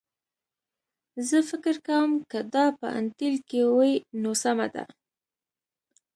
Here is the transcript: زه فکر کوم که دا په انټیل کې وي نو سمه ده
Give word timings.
زه 1.27 1.37
فکر 1.49 1.75
کوم 1.87 2.11
که 2.31 2.39
دا 2.53 2.65
په 2.79 2.87
انټیل 2.99 3.35
کې 3.49 3.61
وي 3.77 3.93
نو 4.21 4.31
سمه 4.43 4.67
ده 4.73 4.83